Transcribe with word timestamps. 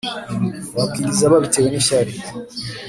babwiriza 0.75 1.31
babitewe 1.33 1.67
n 1.69 1.75
ishyari 1.81 2.13